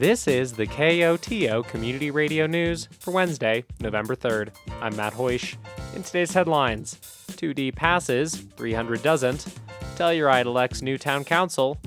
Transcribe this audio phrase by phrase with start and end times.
[0.00, 4.48] This is the KOTO Community Radio News for Wednesday, November 3rd.
[4.80, 5.58] I'm Matt Hoish.
[5.94, 6.94] In today's headlines
[7.32, 9.44] 2D passes, 300 doesn't.
[9.96, 11.78] Telluride elects new town council.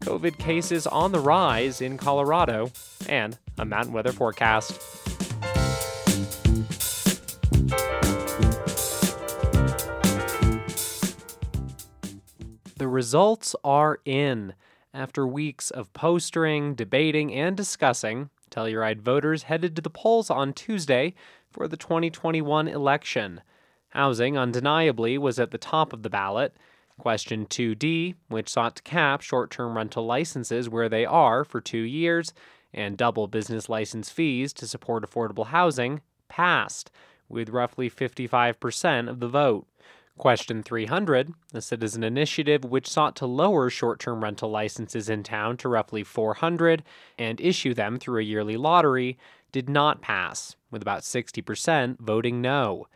[0.00, 2.72] COVID cases on the rise in Colorado.
[3.06, 4.72] And a mountain weather forecast.
[12.78, 14.54] The results are in.
[14.94, 21.14] After weeks of postering, debating, and discussing, Telluride voters headed to the polls on Tuesday
[21.50, 23.42] for the 2021 election.
[23.90, 26.56] Housing, undeniably, was at the top of the ballot.
[26.98, 31.78] Question 2D, which sought to cap short term rental licenses where they are for two
[31.78, 32.32] years
[32.72, 36.90] and double business license fees to support affordable housing, passed,
[37.28, 39.66] with roughly 55% of the vote.
[40.18, 45.56] Question 300, a citizen initiative which sought to lower short term rental licenses in town
[45.58, 46.82] to roughly 400
[47.16, 49.16] and issue them through a yearly lottery,
[49.52, 52.88] did not pass, with about 60% voting no.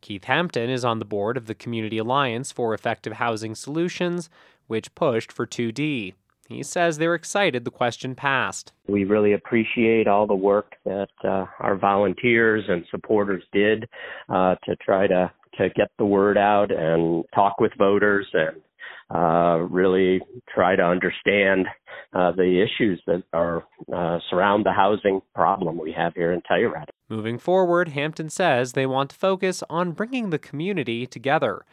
[0.00, 4.28] Keith Hampton is on the board of the Community Alliance for Effective Housing Solutions,
[4.66, 6.14] which pushed for 2D.
[6.48, 8.72] He says they're excited the question passed.
[8.88, 13.88] We really appreciate all the work that uh, our volunteers and supporters did
[14.28, 18.60] uh, to try to to get the word out and talk with voters and
[19.14, 20.20] uh, really
[20.52, 21.66] try to understand
[22.14, 26.88] uh, the issues that are uh, surround the housing problem we have here in Telluride.
[27.08, 31.64] Moving forward, Hampton says they want to focus on bringing the community together.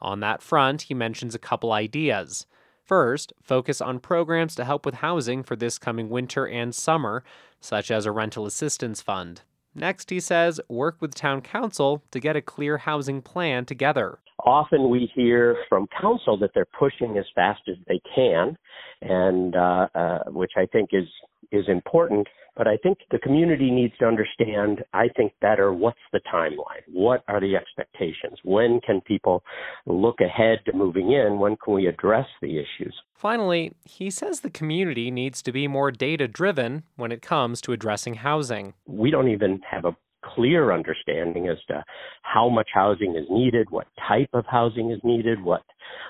[0.00, 2.46] On that front, he mentions a couple ideas.
[2.84, 7.22] First, focus on programs to help with housing for this coming winter and summer,
[7.60, 9.42] such as a rental assistance fund.
[9.74, 14.18] Next, he says, work with town council to get a clear housing plan together.
[14.44, 18.56] Often we hear from council that they're pushing as fast as they can,
[19.02, 21.08] and uh, uh, which I think is
[21.50, 22.26] is important.
[22.58, 26.82] But I think the community needs to understand, I think, better what's the timeline?
[26.92, 28.40] What are the expectations?
[28.42, 29.44] When can people
[29.86, 31.38] look ahead to moving in?
[31.38, 32.94] When can we address the issues?
[33.14, 37.72] Finally, he says the community needs to be more data driven when it comes to
[37.72, 38.74] addressing housing.
[38.86, 39.96] We don't even have a
[40.38, 41.82] clear understanding as to
[42.22, 45.62] how much housing is needed, what type of housing is needed, what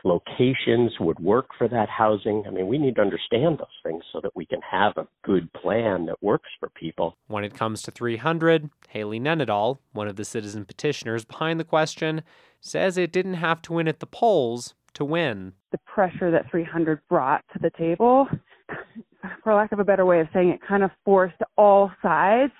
[0.04, 2.44] locations would work for that housing.
[2.46, 5.50] I mean, we need to understand those things so that we can have a good
[5.54, 7.16] plan that works for people.
[7.26, 12.22] When it comes to 300, Haley Nenadal, one of the citizen petitioners behind the question,
[12.60, 15.54] says it didn't have to win at the polls to win.
[15.72, 18.26] The pressure that 300 brought to the table,
[19.42, 22.52] for lack of a better way of saying it, kind of forced all sides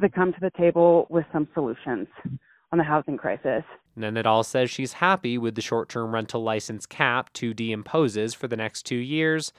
[0.00, 2.08] to come to the table with some solutions
[2.72, 3.62] on the housing crisis.
[3.96, 8.56] Nenadal says she's happy with the short term rental license cap 2D imposes for the
[8.56, 9.52] next two years,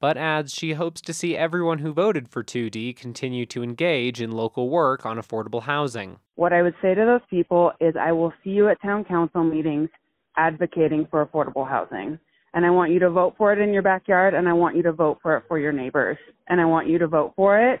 [0.00, 4.32] but adds she hopes to see everyone who voted for 2D continue to engage in
[4.32, 6.18] local work on affordable housing.
[6.36, 9.44] What I would say to those people is I will see you at town council
[9.44, 9.90] meetings
[10.36, 12.18] advocating for affordable housing.
[12.54, 14.82] And I want you to vote for it in your backyard, and I want you
[14.82, 16.18] to vote for it for your neighbors.
[16.48, 17.80] And I want you to vote for it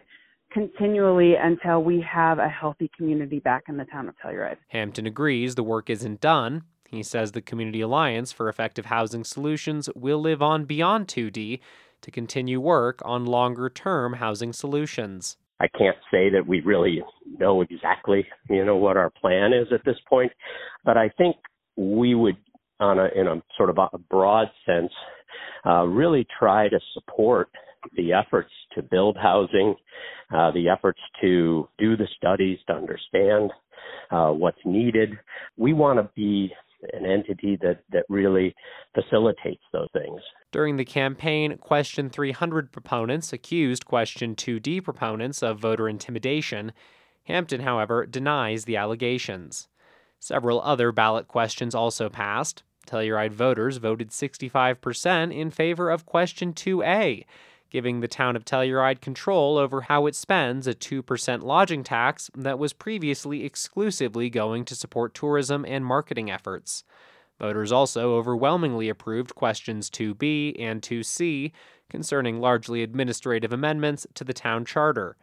[0.52, 4.56] continually until we have a healthy community back in the town of Telluride.
[4.68, 6.64] Hampton agrees the work isn't done.
[6.88, 11.60] He says the Community Alliance for Effective Housing Solutions will live on beyond 2D
[12.02, 15.38] to continue work on longer term housing solutions.
[15.60, 17.02] I can't say that we really
[17.38, 20.32] know exactly, you know, what our plan is at this point,
[20.84, 21.36] but I think
[21.76, 22.36] we would,
[22.80, 24.90] on a in a sort of a broad sense,
[25.64, 27.48] uh, really try to support
[27.96, 29.74] the efforts to build housing,
[30.34, 33.50] uh, the efforts to do the studies to understand
[34.10, 35.10] uh, what's needed.
[35.56, 36.52] We want to be
[36.92, 38.54] an entity that, that really
[38.94, 40.20] facilitates those things.
[40.50, 46.72] During the campaign, Question 300 proponents accused Question 2D proponents of voter intimidation.
[47.24, 49.68] Hampton, however, denies the allegations.
[50.18, 52.62] Several other ballot questions also passed.
[52.86, 57.24] Telluride voters voted 65% in favor of Question 2A,
[57.72, 62.58] giving the town of Telluride control over how it spends a 2% lodging tax that
[62.58, 66.84] was previously exclusively going to support tourism and marketing efforts.
[67.40, 71.50] Voters also overwhelmingly approved questions 2B and 2C
[71.88, 75.16] concerning largely administrative amendments to the town charter.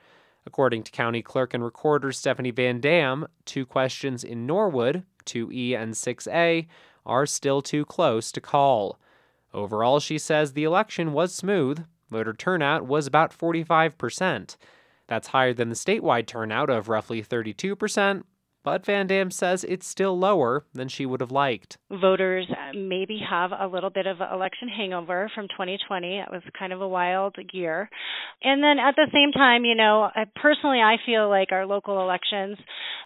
[0.43, 5.93] According to County Clerk and Recorder Stephanie Van Dam, two questions in Norwood, 2E and
[5.93, 6.65] 6A,
[7.05, 8.99] are still too close to call.
[9.53, 14.55] Overall, she says the election was smooth, Voter turnout was about 45%.
[15.07, 18.23] That's higher than the statewide turnout of roughly 32%,
[18.63, 21.77] but Van Dam says it's still lower than she would have liked.
[21.89, 26.19] Voters maybe have a little bit of election hangover from 2020.
[26.19, 27.89] It was kind of a wild year.
[28.43, 32.57] And then at the same time, you know, personally, I feel like our local elections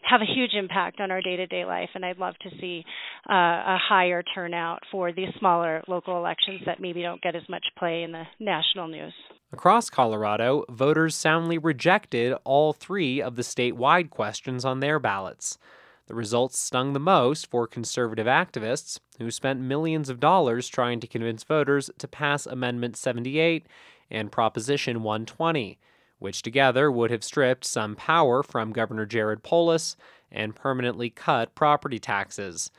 [0.09, 2.83] have a huge impact on our day to day life, and I'd love to see
[3.29, 7.63] uh, a higher turnout for these smaller local elections that maybe don't get as much
[7.77, 9.13] play in the national news.
[9.53, 15.59] Across Colorado, voters soundly rejected all three of the statewide questions on their ballots.
[16.07, 21.07] The results stung the most for conservative activists who spent millions of dollars trying to
[21.07, 23.67] convince voters to pass Amendment 78
[24.09, 25.77] and Proposition 120,
[26.17, 29.95] which together would have stripped some power from Governor Jared Polis
[30.31, 32.71] and permanently cut property taxes.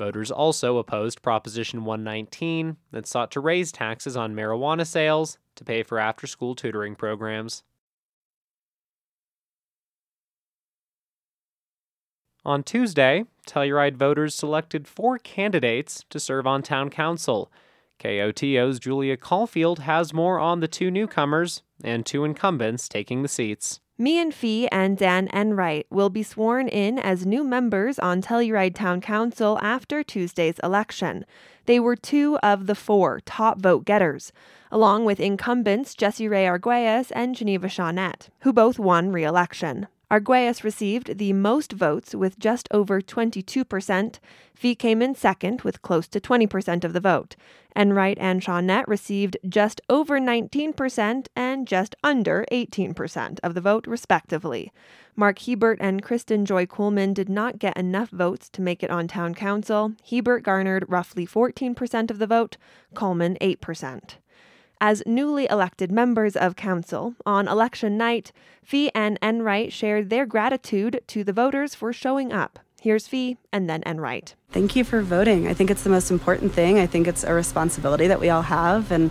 [0.00, 5.82] Voters also opposed Proposition 119 that sought to raise taxes on marijuana sales to pay
[5.82, 7.64] for after school tutoring programs.
[12.46, 17.52] On Tuesday, Telluride voters selected four candidates to serve on town council.
[17.98, 23.80] KOTO's Julia Caulfield has more on the two newcomers and two incumbents taking the seats.
[24.00, 29.02] Meehan Fee and Dan Enright will be sworn in as new members on Telluride Town
[29.02, 31.26] Council after Tuesday's election.
[31.66, 34.32] They were two of the four top vote getters,
[34.72, 39.86] along with incumbents Jesse Ray Arguelles and Geneva Shaunette, who both won re election.
[40.10, 44.18] Arguelles received the most votes with just over 22%.
[44.54, 47.36] Fee came in second with close to 20% of the vote.
[47.76, 54.72] Enright and Shaunette received just over 19% and just under 18% of the vote, respectively.
[55.14, 59.06] Mark Hebert and Kristen Joy Coolman did not get enough votes to make it on
[59.06, 59.92] town council.
[60.08, 62.56] Hebert garnered roughly 14% of the vote,
[62.94, 64.16] Coolman 8%.
[64.82, 68.32] As newly elected members of council, on election night,
[68.62, 72.58] Fee and Enright shared their gratitude to the voters for showing up.
[72.80, 74.36] Here's Fee and then Enright.
[74.52, 75.46] Thank you for voting.
[75.46, 76.78] I think it's the most important thing.
[76.78, 78.90] I think it's a responsibility that we all have.
[78.90, 79.10] And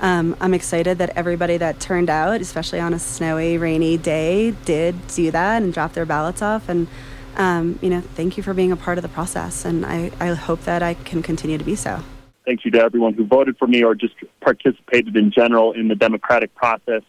[0.00, 5.06] um, I'm excited that everybody that turned out, especially on a snowy, rainy day, did
[5.08, 6.70] do that and drop their ballots off.
[6.70, 6.88] And,
[7.36, 9.66] um, you know, thank you for being a part of the process.
[9.66, 12.02] And I, I hope that I can continue to be so
[12.44, 15.94] thank you to everyone who voted for me or just participated in general in the
[15.94, 17.02] democratic process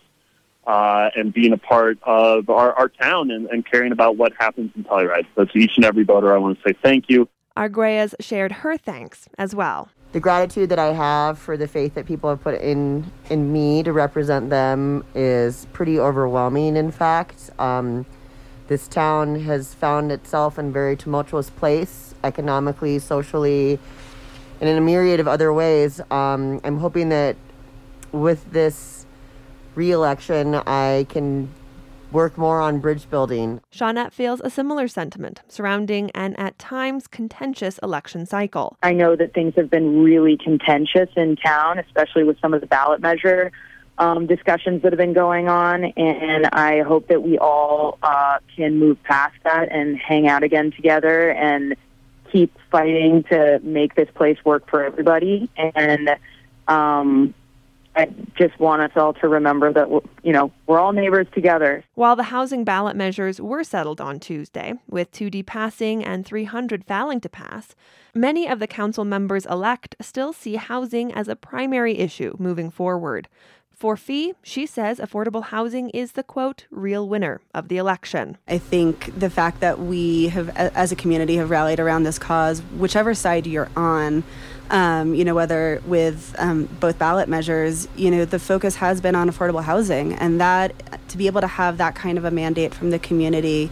[0.66, 4.72] uh, and being a part of our, our town and, and, caring about what happens
[4.76, 5.26] in Telluride.
[5.36, 7.28] So to each and every voter, I want to say thank you.
[7.58, 9.90] Arguelles shared her thanks as well.
[10.14, 13.84] The gratitude that I have for the faith that people have put in in me
[13.84, 16.78] to represent them is pretty overwhelming.
[16.78, 18.06] In fact, um,
[18.68, 23.80] this town has found itself in a very tumultuous place economically, socially,
[24.60, 26.00] and in a myriad of other ways.
[26.12, 27.36] Um, I'm hoping that
[28.12, 29.06] with this
[29.76, 31.50] re-election, I can
[32.12, 33.60] work more on bridge building.
[33.74, 38.78] Shaunette feels a similar sentiment surrounding an at times contentious election cycle.
[38.84, 42.68] I know that things have been really contentious in town, especially with some of the
[42.68, 43.52] ballot measure
[43.98, 48.80] um, discussions that have been going on, and I hope that we all uh, can
[48.80, 51.76] move past that and hang out again together and
[52.34, 55.50] keep fighting to make this place work for everybody.
[55.56, 56.10] And
[56.68, 57.34] um,
[57.96, 59.88] I just want us all to remember that,
[60.24, 61.84] you know, we're all neighbors together.
[61.94, 67.22] While the housing ballot measures were settled on Tuesday, with 2D passing and 300 failing
[67.22, 67.76] to pass,
[68.16, 73.30] many of the council members elect still see housing as a primary issue moving forward.
[73.84, 78.38] For Fee, she says affordable housing is the quote, real winner of the election.
[78.48, 82.62] I think the fact that we have, as a community, have rallied around this cause,
[82.78, 84.24] whichever side you're on,
[84.70, 89.16] um, you know, whether with um, both ballot measures, you know, the focus has been
[89.16, 90.14] on affordable housing.
[90.14, 93.70] And that, to be able to have that kind of a mandate from the community,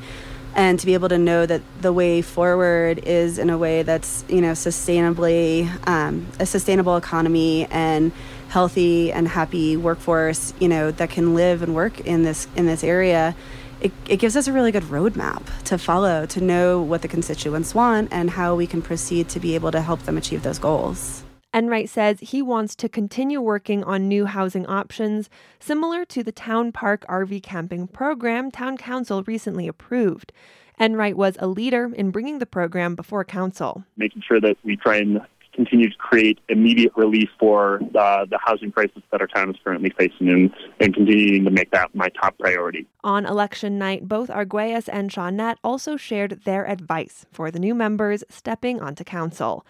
[0.56, 4.26] and to be able to know that the way forward is in a way that's
[4.28, 8.12] you know sustainably um, a sustainable economy and
[8.52, 12.84] healthy and happy workforce, you know, that can live and work in this in this
[12.84, 13.34] area,
[13.80, 17.74] it, it gives us a really good roadmap to follow to know what the constituents
[17.74, 21.24] want and how we can proceed to be able to help them achieve those goals.
[21.54, 25.30] Enright says he wants to continue working on new housing options
[25.60, 30.32] similar to the Town Park RV camping program Town Council recently approved.
[30.80, 33.84] Enright was a leader in bringing the program before council.
[33.98, 35.22] Making sure that we try and
[35.64, 39.92] continue to create immediate relief for uh, the housing crisis that our town is currently
[39.98, 42.88] facing and, and continuing to make that my top priority.
[43.04, 48.24] On election night, both Arguelles and Shaunette also shared their advice for the new members
[48.30, 49.66] stepping onto council.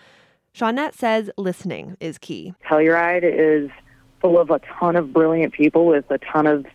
[0.56, 2.54] Shaunette says listening is key.
[2.70, 3.70] Telluride is
[4.22, 6.66] full of a ton of brilliant people with a ton of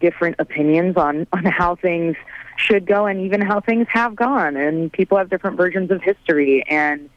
[0.00, 2.16] different opinions on, on how things
[2.56, 4.56] should go and even how things have gone.
[4.56, 6.64] And people have different versions of history.
[6.68, 7.10] And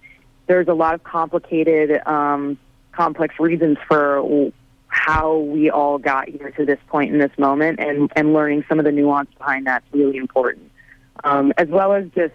[0.48, 2.58] there's a lot of complicated, um,
[2.92, 4.52] complex reasons for
[4.88, 7.80] how we all got here to this point in this moment.
[7.80, 10.72] And, and learning some of the nuance behind that's really important.
[11.24, 12.34] Um, as well as just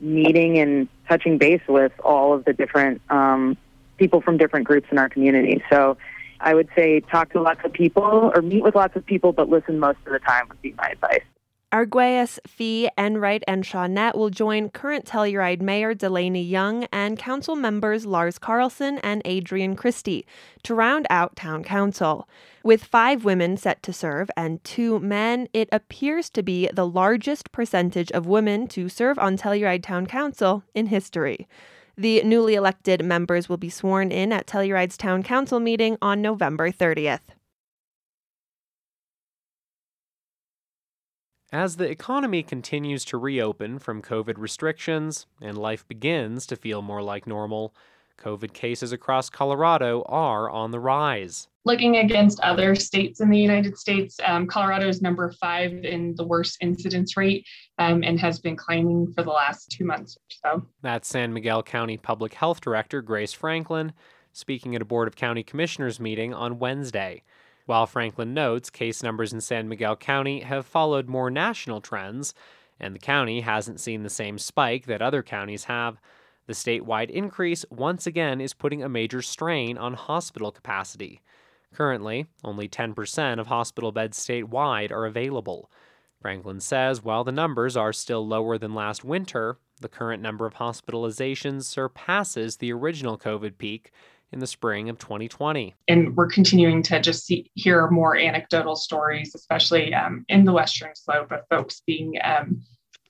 [0.00, 3.56] meeting and touching base with all of the different um,
[3.96, 5.62] people from different groups in our community.
[5.70, 5.96] So
[6.40, 9.48] I would say talk to lots of people or meet with lots of people, but
[9.48, 11.22] listen most of the time would be my advice.
[11.72, 18.04] Arguelles, Fee, Enright, and Shaunette will join current Telluride Mayor Delaney Young and council members
[18.04, 20.26] Lars Carlson and Adrian Christie
[20.64, 22.28] to round out town council.
[22.62, 27.50] With five women set to serve and two men, it appears to be the largest
[27.52, 31.48] percentage of women to serve on Telluride Town Council in history.
[31.96, 36.70] The newly elected members will be sworn in at Telluride's Town Council meeting on November
[36.70, 37.20] 30th.
[41.52, 47.02] As the economy continues to reopen from COVID restrictions and life begins to feel more
[47.02, 47.74] like normal,
[48.16, 51.48] COVID cases across Colorado are on the rise.
[51.66, 56.24] Looking against other states in the United States, um, Colorado is number five in the
[56.24, 60.66] worst incidence rate um, and has been climbing for the last two months or so.
[60.80, 63.92] That's San Miguel County Public Health Director Grace Franklin
[64.32, 67.22] speaking at a Board of County Commissioners meeting on Wednesday.
[67.66, 72.34] While Franklin notes case numbers in San Miguel County have followed more national trends,
[72.80, 76.00] and the county hasn't seen the same spike that other counties have,
[76.46, 81.20] the statewide increase once again is putting a major strain on hospital capacity.
[81.72, 85.70] Currently, only 10% of hospital beds statewide are available.
[86.20, 90.54] Franklin says while the numbers are still lower than last winter, the current number of
[90.54, 93.90] hospitalizations surpasses the original COVID peak
[94.32, 95.74] in the spring of 2020.
[95.88, 100.94] And we're continuing to just see, hear more anecdotal stories, especially um, in the Western
[100.94, 102.62] Slope, of folks being um,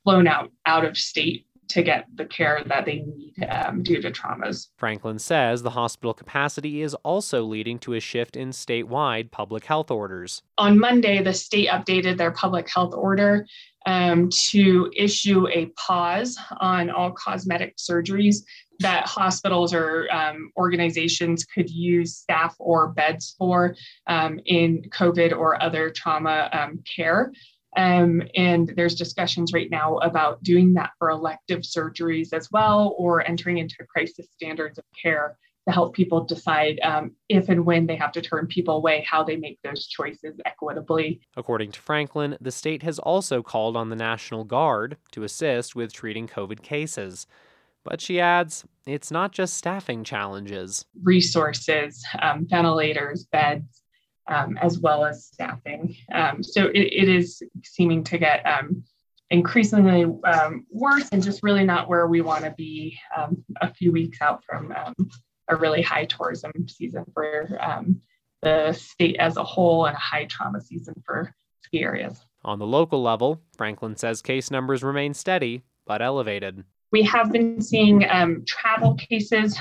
[0.04, 4.10] flown out out of state to get the care that they need um, due to
[4.10, 4.68] traumas.
[4.76, 9.90] Franklin says the hospital capacity is also leading to a shift in statewide public health
[9.90, 10.42] orders.
[10.58, 13.46] On Monday, the state updated their public health order
[13.86, 18.44] um, to issue a pause on all cosmetic surgeries
[18.80, 23.76] that hospitals or um, organizations could use staff or beds for
[24.06, 27.32] um, in COVID or other trauma um, care.
[27.76, 33.26] Um, and there's discussions right now about doing that for elective surgeries as well, or
[33.26, 37.96] entering into crisis standards of care to help people decide um, if and when they
[37.96, 41.20] have to turn people away, how they make those choices equitably.
[41.36, 45.92] According to Franklin, the state has also called on the National Guard to assist with
[45.92, 47.26] treating COVID cases.
[47.84, 50.84] But she adds, it's not just staffing challenges.
[51.02, 53.82] Resources, um, ventilators, beds,
[54.28, 55.96] um, as well as staffing.
[56.12, 58.84] Um, so it, it is seeming to get um,
[59.30, 63.90] increasingly um, worse and just really not where we want to be um, a few
[63.90, 64.94] weeks out from um,
[65.48, 67.48] a really high tourism season for
[68.42, 72.24] the state as a whole and a high trauma season for ski areas.
[72.44, 76.64] On the local level, Franklin says case numbers remain steady but elevated.
[76.92, 78.04] We have been seeing
[78.46, 79.58] travel cases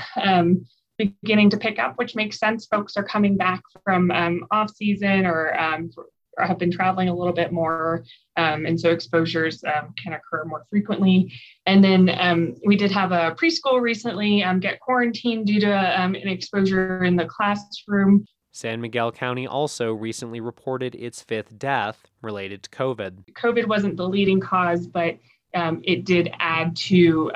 [0.98, 2.66] beginning to pick up, which makes sense.
[2.66, 7.14] Folks are coming back from um, off season or, um, or, have been traveling a
[7.14, 8.04] little bit more,
[8.36, 11.30] um, and so exposures um, can occur more frequently.
[11.66, 16.14] And then um, we did have a preschool recently um, get quarantined due to an
[16.16, 18.24] exposure in the classroom.
[18.50, 23.24] San Miguel County also recently reported its fifth death related to COVID.
[23.34, 25.18] COVID wasn't the leading cause, but
[25.54, 27.30] it did add to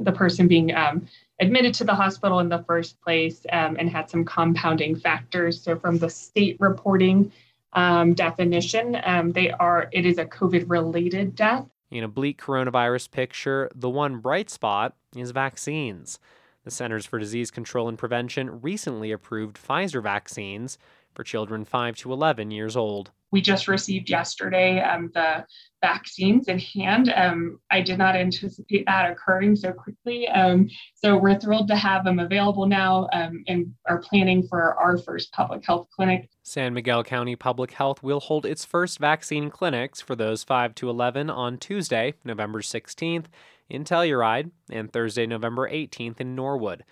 [0.00, 1.06] the person being um,
[1.40, 5.60] admitted to the hospital in the first place um, and had some compounding factors.
[5.60, 7.32] So, from the state reporting
[7.74, 11.66] um, definition, um, they are it is a COVID-related death.
[11.90, 16.18] In a bleak coronavirus picture, the one bright spot is vaccines.
[16.64, 20.78] The Centers for Disease Control and Prevention recently approved Pfizer vaccines
[21.14, 25.44] for children 5 to 11 years old we just received yesterday um, the
[25.80, 27.12] vaccines in hand.
[27.14, 30.28] Um, I did not anticipate that occurring so quickly.
[30.28, 34.98] Um, so we're thrilled to have them available now um, and are planning for our
[34.98, 36.28] first public health clinic.
[36.42, 40.88] San Miguel County Public Health will hold its first vaccine clinics for those 5 to
[40.90, 43.26] 11 on Tuesday, November 16th
[43.68, 46.84] in Telluride and Thursday, November 18th in Norwood.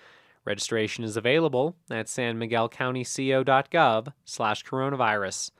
[0.45, 5.51] Registration is available at sanmiguelcountyco.gov slash coronavirus.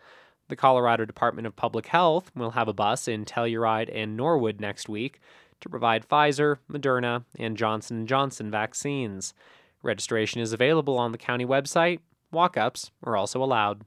[0.49, 4.89] The Colorado Department of Public Health will have a bus in Telluride and Norwood next
[4.89, 5.21] week
[5.61, 9.35] to provide Pfizer, Moderna, and Johnson & Johnson vaccines.
[9.83, 12.01] Registration is available on the county website.
[12.33, 13.85] Walk-ups are also allowed.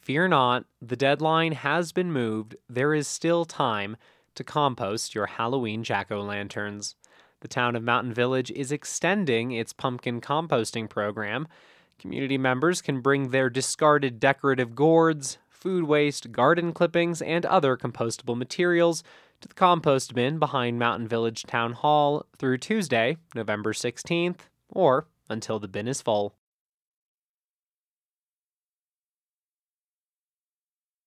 [0.00, 2.56] Fear not, the deadline has been moved.
[2.68, 3.96] There is still time
[4.34, 6.94] to compost your Halloween jack o' lanterns.
[7.46, 11.46] The town of Mountain Village is extending its pumpkin composting program.
[11.96, 18.36] Community members can bring their discarded decorative gourds, food waste, garden clippings, and other compostable
[18.36, 19.04] materials
[19.42, 24.38] to the compost bin behind Mountain Village Town Hall through Tuesday, November 16th,
[24.68, 26.34] or until the bin is full.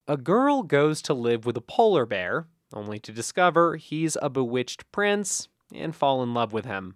[0.08, 4.90] A girl goes to live with a polar bear, only to discover he's a bewitched
[4.94, 6.96] prince and fall in love with him.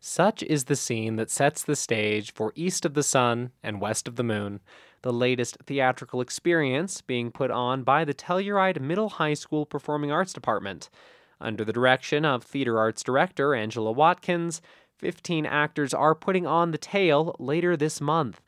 [0.00, 4.08] Such is the scene that sets the stage for East of the Sun and West
[4.08, 4.60] of the Moon,
[5.02, 10.32] the latest theatrical experience being put on by the Telluride Middle High School Performing Arts
[10.32, 10.90] Department.
[11.40, 14.60] Under the direction of theater arts director Angela Watkins,
[14.98, 18.40] 15 actors are putting on the tale later this month.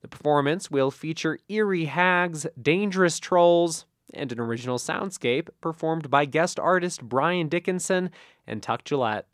[0.00, 6.58] The performance will feature eerie hags, dangerous trolls, and an original soundscape performed by guest
[6.58, 8.10] artist Brian Dickinson
[8.46, 9.26] and Tuck Gillette.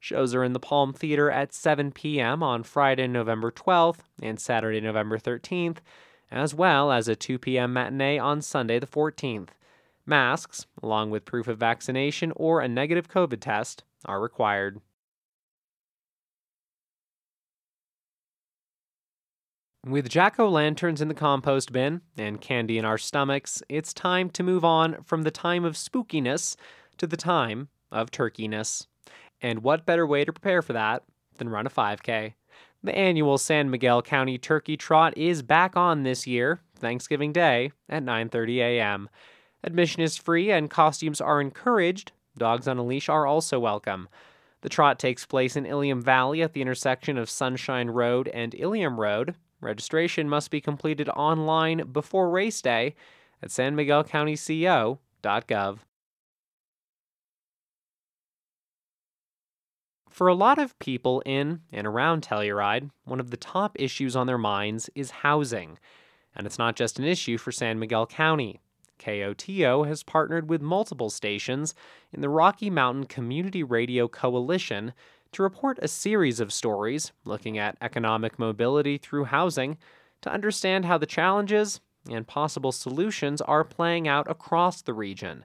[0.00, 2.42] Shows are in the Palm Theater at 7 p.m.
[2.42, 5.78] on Friday, November 12th and Saturday, November 13th,
[6.30, 7.72] as well as a 2 p.m.
[7.72, 9.50] matinee on Sunday, the 14th.
[10.04, 14.80] Masks, along with proof of vaccination or a negative COVID test, are required.
[19.84, 24.30] With jack o' lanterns in the compost bin and candy in our stomachs, it's time
[24.30, 26.54] to move on from the time of spookiness
[26.98, 28.86] to the time of turkeyness.
[29.40, 31.02] And what better way to prepare for that
[31.38, 32.34] than run a 5K?
[32.84, 38.04] The annual San Miguel County Turkey Trot is back on this year, Thanksgiving Day, at
[38.04, 39.08] 9:30 a.m.
[39.64, 42.12] Admission is free and costumes are encouraged.
[42.38, 44.08] Dogs on a leash are also welcome.
[44.60, 49.00] The trot takes place in Ilium Valley at the intersection of Sunshine Road and Ilium
[49.00, 49.34] Road.
[49.62, 52.96] Registration must be completed online before race day
[53.40, 55.78] at sanmiguelcountyco.gov.
[60.10, 64.26] For a lot of people in and around Telluride, one of the top issues on
[64.26, 65.78] their minds is housing.
[66.36, 68.60] And it's not just an issue for San Miguel County.
[68.98, 71.74] KOTO has partnered with multiple stations
[72.12, 74.92] in the Rocky Mountain Community Radio Coalition
[75.32, 79.78] to report a series of stories looking at economic mobility through housing
[80.20, 85.44] to understand how the challenges and possible solutions are playing out across the region.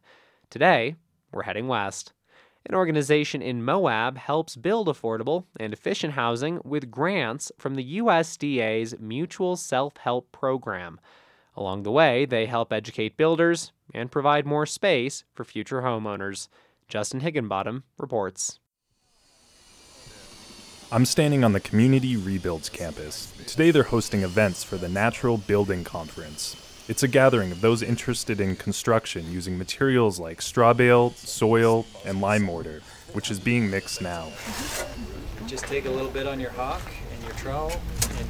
[0.50, 0.96] Today,
[1.32, 2.14] we're heading west.
[2.66, 9.00] An organization in Moab helps build affordable and efficient housing with grants from the USDA's
[9.00, 11.00] Mutual Self Help Program.
[11.56, 16.50] Along the way, they help educate builders and provide more space for future homeowners.
[16.90, 18.60] Justin Higginbottom reports.
[20.90, 23.34] I'm standing on the Community Rebuilds campus.
[23.46, 26.56] Today they're hosting events for the Natural Building Conference.
[26.88, 32.22] It's a gathering of those interested in construction using materials like straw bale, soil, and
[32.22, 34.30] lime mortar, which is being mixed now.
[35.46, 36.82] Just take a little bit on your hawk
[37.14, 37.74] and your trowel
[38.18, 38.28] and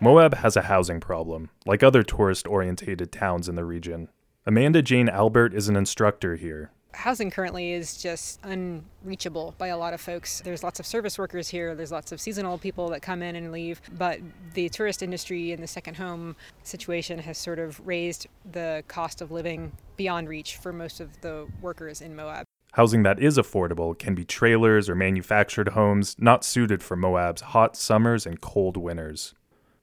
[0.00, 4.08] Moab has a housing problem, like other tourist oriented towns in the region.
[4.44, 9.92] Amanda Jane Albert is an instructor here housing currently is just unreachable by a lot
[9.94, 10.40] of folks.
[10.40, 13.52] There's lots of service workers here, there's lots of seasonal people that come in and
[13.52, 14.18] leave, but
[14.54, 19.30] the tourist industry and the second home situation has sort of raised the cost of
[19.30, 22.44] living beyond reach for most of the workers in Moab.
[22.72, 27.76] Housing that is affordable can be trailers or manufactured homes not suited for Moab's hot
[27.76, 29.34] summers and cold winters.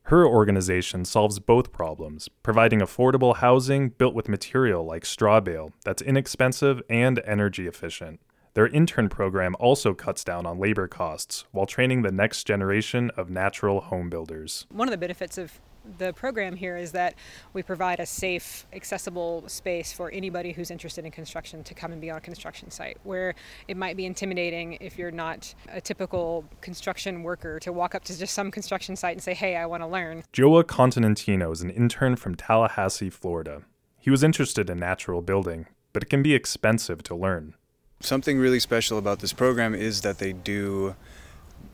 [0.08, 6.02] Her organization solves both problems, providing affordable housing built with material like straw bale that's
[6.02, 8.20] inexpensive and energy efficient.
[8.54, 13.30] Their intern program also cuts down on labor costs while training the next generation of
[13.30, 14.68] natural home builders.
[14.70, 15.62] One of the benefits of
[15.98, 17.16] the program here is that
[17.54, 22.02] we provide a safe, accessible space for anybody who's interested in construction to come and
[22.02, 23.36] be on a construction site, where
[23.68, 28.18] it might be intimidating if you're not a typical construction worker to walk up to
[28.18, 30.24] just some construction site and say, hey, I want to learn.
[30.34, 33.64] Joa Continentino is an intern from Tallahassee, Florida.
[34.00, 37.56] He was interested in natural building, but it can be expensive to learn.
[38.00, 40.96] Something really special about this program is that they do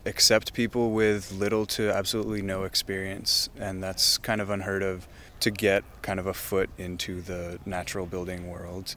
[0.06, 5.06] accept people with little to absolutely no experience, and that's kind of unheard of
[5.40, 8.94] to get kind of a foot into the natural building world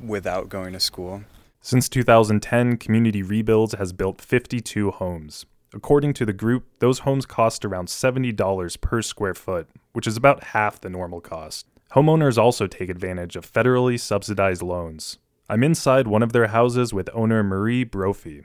[0.00, 1.22] without going to school.
[1.60, 5.46] Since 2010, Community Rebuilds has built 52 homes.
[5.74, 10.44] According to the group, those homes cost around $70 per square foot, which is about
[10.44, 11.66] half the normal cost.
[11.92, 15.18] Homeowners also take advantage of federally subsidized loans.
[15.48, 18.42] I'm inside one of their houses with owner Marie Brophy.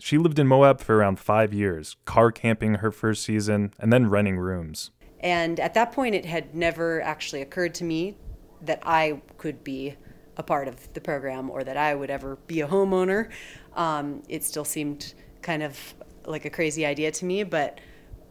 [0.00, 4.08] She lived in Moab for around five years, car camping her first season, and then
[4.08, 4.90] renting rooms.
[5.20, 8.16] And at that point, it had never actually occurred to me
[8.62, 9.96] that I could be
[10.36, 13.30] a part of the program or that I would ever be a homeowner.
[13.74, 17.80] Um, it still seemed kind of like a crazy idea to me, but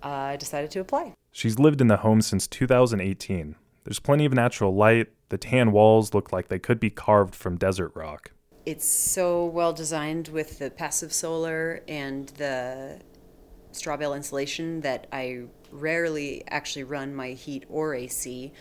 [0.03, 1.13] uh, I decided to apply.
[1.31, 3.55] She's lived in the home since 2018.
[3.83, 5.07] There's plenty of natural light.
[5.29, 8.31] The tan walls look like they could be carved from desert rock.
[8.69, 12.99] It's so well designed with the passive solar and the
[13.71, 18.53] straw bale insulation that I rarely actually run my heat or AC.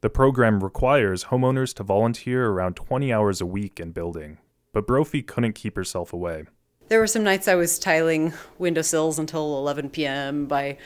[0.00, 4.38] The program requires homeowners to volunteer around 20 hours a week in building,
[4.72, 6.46] but Brophy couldn't keep herself away.
[6.88, 10.46] There were some nights I was tiling windowsills until 11 p.m.
[10.46, 10.76] by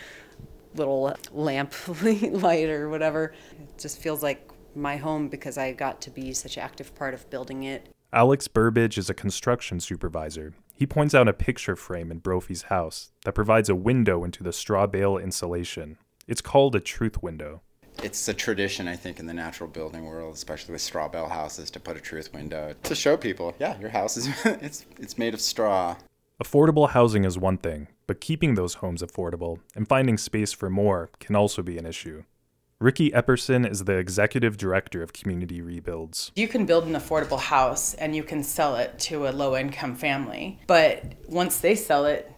[0.74, 1.72] little lamp
[2.04, 3.32] light or whatever.
[3.58, 7.14] It just feels like my home because I got to be such an active part
[7.14, 7.88] of building it.
[8.16, 10.54] Alex Burbage is a construction supervisor.
[10.74, 14.54] He points out a picture frame in Brophy's house that provides a window into the
[14.54, 15.98] straw bale insulation.
[16.26, 17.60] It's called a truth window.
[18.02, 21.70] It's a tradition, I think, in the natural building world, especially with straw bale houses,
[21.72, 25.34] to put a truth window to show people, yeah, your house is it's it's made
[25.34, 25.96] of straw.
[26.42, 31.10] Affordable housing is one thing, but keeping those homes affordable and finding space for more
[31.20, 32.22] can also be an issue.
[32.78, 36.30] Ricky Epperson is the executive director of Community Rebuilds.
[36.36, 39.94] You can build an affordable house and you can sell it to a low income
[39.94, 42.30] family, but once they sell it,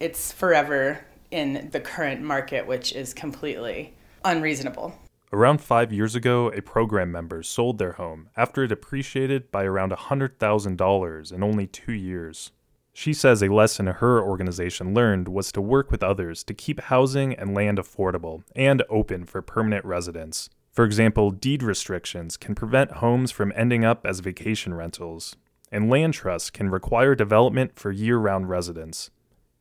[0.00, 3.92] it's forever in the current market, which is completely
[4.24, 4.98] unreasonable.
[5.30, 9.92] Around five years ago, a program member sold their home after it appreciated by around
[9.92, 12.50] $100,000 in only two years.
[12.94, 17.34] She says a lesson her organization learned was to work with others to keep housing
[17.34, 20.50] and land affordable and open for permanent residents.
[20.72, 25.36] For example, deed restrictions can prevent homes from ending up as vacation rentals,
[25.70, 29.10] and land trusts can require development for year round residents.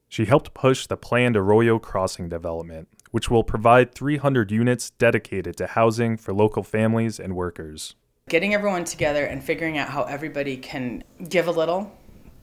[0.10, 5.68] She helped push the planned Arroyo Crossing development, which will provide 300 units dedicated to
[5.68, 7.96] housing for local families and workers.
[8.28, 11.92] Getting everyone together and figuring out how everybody can give a little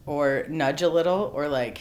[0.09, 1.81] or nudge a little or like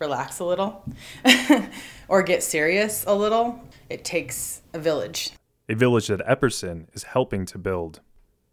[0.00, 0.84] relax a little
[2.08, 3.60] or get serious a little.
[3.88, 5.30] It takes a village.
[5.68, 8.00] A village that Epperson is helping to build.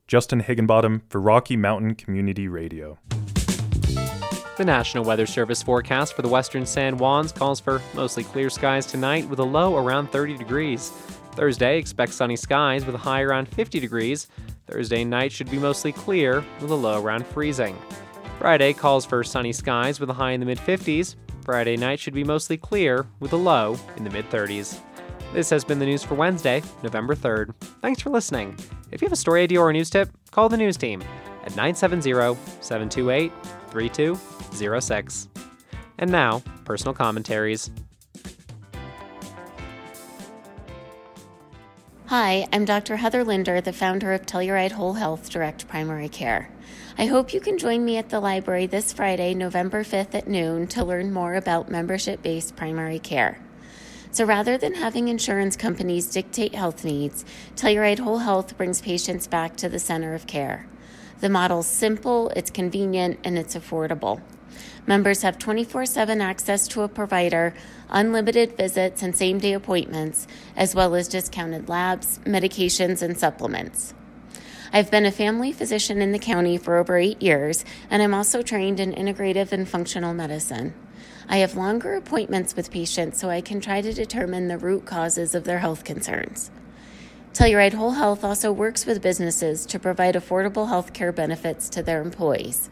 [0.07, 2.99] Justin Higginbottom for Rocky Mountain Community Radio.
[4.57, 8.85] The National Weather Service forecast for the western San Juans calls for mostly clear skies
[8.85, 10.89] tonight with a low around 30 degrees.
[11.31, 14.27] Thursday, expect sunny skies with a high around 50 degrees.
[14.67, 17.77] Thursday night should be mostly clear with a low around freezing.
[18.39, 21.15] Friday calls for sunny skies with a high in the mid 50s.
[21.43, 24.79] Friday night should be mostly clear with a low in the mid 30s.
[25.33, 27.53] This has been the news for Wednesday, November 3rd.
[27.81, 28.57] Thanks for listening.
[28.91, 31.01] If you have a story idea or a news tip, call the news team
[31.43, 32.13] at 970
[32.61, 33.31] 728
[33.71, 35.27] 3206.
[35.97, 37.69] And now, personal commentaries.
[42.09, 42.95] Hi, I'm Dr.
[42.95, 46.49] Heather Linder, the founder of Telluride Whole Health Direct Primary Care.
[46.97, 50.65] I hope you can join me at the library this Friday, November 5th at noon
[50.69, 53.37] to learn more about membership based primary care.
[54.09, 59.55] So rather than having insurance companies dictate health needs, Telluride Whole Health brings patients back
[59.57, 60.65] to the center of care.
[61.19, 64.21] The model's simple, it's convenient, and it's affordable.
[64.87, 67.53] Members have 24 7 access to a provider,
[67.89, 73.93] unlimited visits, and same day appointments, as well as discounted labs, medications, and supplements.
[74.71, 78.41] I've been a family physician in the county for over eight years, and I'm also
[78.41, 80.75] trained in integrative and functional medicine.
[81.27, 85.33] I have longer appointments with patients so I can try to determine the root causes
[85.33, 86.51] of their health concerns.
[87.33, 92.01] Telluride Whole Health also works with businesses to provide affordable health care benefits to their
[92.01, 92.69] employees.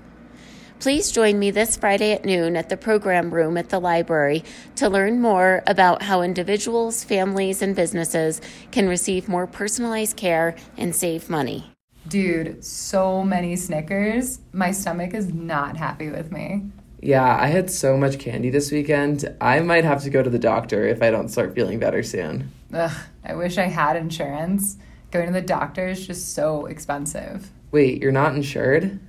[0.79, 4.43] Please join me this Friday at noon at the program room at the library
[4.75, 10.95] to learn more about how individuals, families, and businesses can receive more personalized care and
[10.95, 11.71] save money.
[12.07, 14.39] Dude, so many Snickers.
[14.53, 16.67] My stomach is not happy with me.
[17.01, 19.35] Yeah, I had so much candy this weekend.
[19.41, 22.51] I might have to go to the doctor if I don't start feeling better soon.
[22.71, 24.77] Ugh, I wish I had insurance.
[25.09, 27.51] Going to the doctor is just so expensive.
[27.71, 28.99] Wait, you're not insured?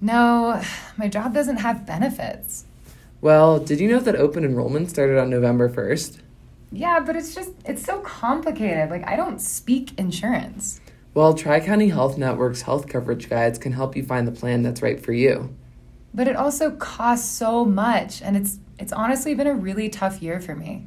[0.00, 0.62] No,
[0.96, 2.64] my job doesn't have benefits.
[3.20, 6.18] Well, did you know that open enrollment started on November 1st?
[6.70, 8.90] Yeah, but it's just, it's so complicated.
[8.90, 10.80] Like, I don't speak insurance.
[11.14, 14.82] Well, Tri County Health Network's health coverage guides can help you find the plan that's
[14.82, 15.54] right for you.
[16.12, 20.40] But it also costs so much, and it's it's honestly been a really tough year
[20.40, 20.84] for me.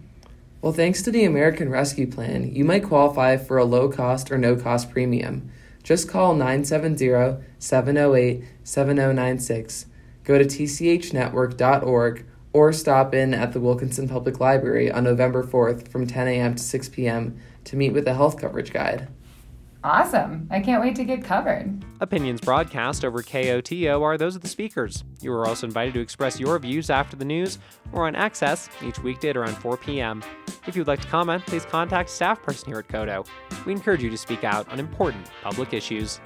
[0.62, 4.38] Well, thanks to the American Rescue Plan, you might qualify for a low cost or
[4.38, 5.50] no cost premium.
[5.84, 9.86] Just call 970 708 7096,
[10.24, 16.08] go to tchnetwork.org, or stop in at the Wilkinson Public Library on November 4th from
[16.08, 16.56] 10 a.m.
[16.56, 17.39] to 6 p.m.
[17.63, 19.08] to meet with a health coverage guide.
[19.84, 20.48] Awesome.
[20.52, 21.86] I can't wait to get covered.
[22.02, 25.06] Opinions broadcast over KOTO are those of the speakers.
[25.22, 27.60] You are also invited to express your views after the news
[27.94, 30.22] or on Access each weekday at around 4 p.m.
[30.68, 33.26] If you'd like to comment, please contact staff person here at KOTO.
[33.65, 36.20] We encourage you to speak out on important public issues.